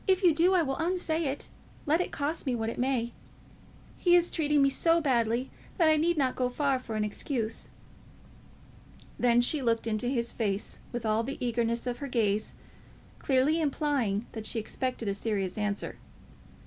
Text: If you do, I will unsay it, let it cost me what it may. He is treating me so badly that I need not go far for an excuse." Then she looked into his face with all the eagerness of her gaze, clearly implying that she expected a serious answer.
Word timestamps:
If 0.07 0.23
you 0.23 0.33
do, 0.33 0.55
I 0.55 0.63
will 0.63 0.77
unsay 0.77 1.25
it, 1.25 1.47
let 1.85 2.01
it 2.01 2.11
cost 2.11 2.47
me 2.47 2.55
what 2.55 2.71
it 2.71 2.79
may. 2.79 3.13
He 3.99 4.15
is 4.15 4.31
treating 4.31 4.63
me 4.63 4.69
so 4.71 4.99
badly 4.99 5.51
that 5.77 5.89
I 5.89 5.95
need 5.95 6.17
not 6.17 6.35
go 6.35 6.49
far 6.49 6.79
for 6.79 6.95
an 6.95 7.03
excuse." 7.03 7.69
Then 9.19 9.41
she 9.41 9.61
looked 9.61 9.85
into 9.85 10.07
his 10.07 10.33
face 10.33 10.79
with 10.91 11.05
all 11.05 11.21
the 11.21 11.37
eagerness 11.39 11.85
of 11.85 11.99
her 11.99 12.07
gaze, 12.07 12.55
clearly 13.19 13.61
implying 13.61 14.25
that 14.31 14.47
she 14.47 14.57
expected 14.57 15.07
a 15.07 15.13
serious 15.13 15.55
answer. 15.55 15.99